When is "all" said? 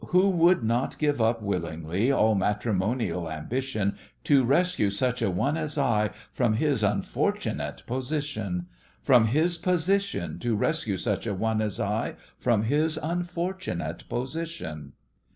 2.11-2.33